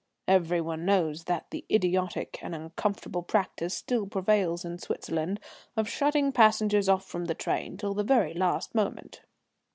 [0.27, 5.39] (Everyone knows that the idiotic and uncomfortable practice still prevails in Switzerland
[5.77, 9.21] of shutting passengers off from the train till the very last moment.)